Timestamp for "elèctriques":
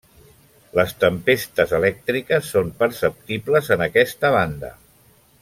1.79-2.49